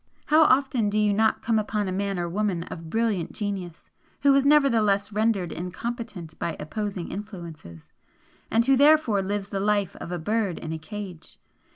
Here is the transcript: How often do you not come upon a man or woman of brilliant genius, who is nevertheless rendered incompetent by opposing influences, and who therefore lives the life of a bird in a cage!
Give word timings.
How 0.25 0.45
often 0.45 0.89
do 0.89 0.97
you 0.97 1.13
not 1.13 1.43
come 1.43 1.59
upon 1.59 1.87
a 1.87 1.91
man 1.91 2.17
or 2.17 2.27
woman 2.27 2.63
of 2.63 2.89
brilliant 2.89 3.33
genius, 3.33 3.91
who 4.23 4.33
is 4.33 4.47
nevertheless 4.47 5.13
rendered 5.13 5.51
incompetent 5.51 6.39
by 6.39 6.55
opposing 6.59 7.11
influences, 7.11 7.93
and 8.49 8.65
who 8.65 8.75
therefore 8.75 9.21
lives 9.21 9.49
the 9.49 9.59
life 9.59 9.95
of 9.97 10.11
a 10.11 10.17
bird 10.17 10.57
in 10.57 10.73
a 10.73 10.79
cage! 10.79 11.37